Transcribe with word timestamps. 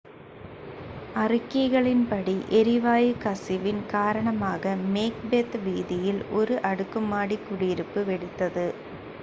அறிக்கைகளின்படி 1.15 2.33
எரிவாயு 2.51 3.11
கசிவின் 3.19 3.83
காரணமாக 3.87 4.63
மேக்பெத் 4.89 5.57
வீதியில் 5.63 6.21
ஒரு 6.33 6.57
அடுக்குமாடி 6.63 7.37
குடியிருப்பு 7.43 8.03
வெடித்தது 8.05 8.67